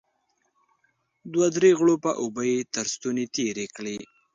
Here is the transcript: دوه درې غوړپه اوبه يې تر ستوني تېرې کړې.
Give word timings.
دوه 1.33 1.47
درې 1.55 1.71
غوړپه 1.79 2.11
اوبه 2.21 2.41
يې 2.51 2.59
تر 2.75 2.85
ستوني 2.93 3.25
تېرې 3.35 3.65
کړې. 3.75 3.97